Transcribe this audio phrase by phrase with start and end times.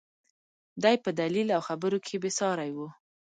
[0.83, 2.79] دى په دليل او خبرو کښې بې سارى و.